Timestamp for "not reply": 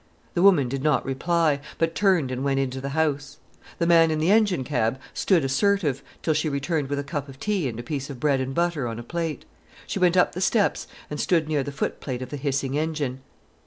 0.81-1.59